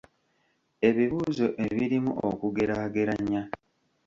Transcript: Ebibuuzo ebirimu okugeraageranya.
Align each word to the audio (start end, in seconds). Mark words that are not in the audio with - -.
Ebibuuzo 0.87 1.47
ebirimu 1.65 2.11
okugeraageranya. 2.27 3.41